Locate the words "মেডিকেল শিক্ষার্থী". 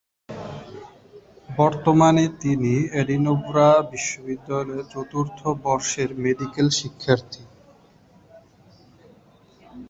6.23-7.43